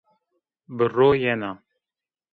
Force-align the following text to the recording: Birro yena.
Birro 0.77 1.11
yena. 1.23 1.51